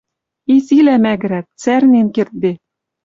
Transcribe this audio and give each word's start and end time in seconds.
Изилӓ 0.55 0.95
мӓгӹрӓт, 1.03 1.47
цӓрнен 1.61 2.07
кердде... 2.15 2.51